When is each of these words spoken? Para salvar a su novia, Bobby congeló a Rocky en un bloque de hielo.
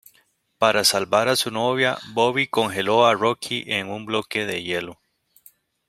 Para 0.57 0.83
salvar 0.83 1.27
a 1.27 1.35
su 1.35 1.51
novia, 1.51 1.99
Bobby 2.15 2.47
congeló 2.47 3.05
a 3.05 3.13
Rocky 3.13 3.65
en 3.67 3.87
un 3.87 4.07
bloque 4.07 4.47
de 4.47 4.63
hielo. 4.63 4.99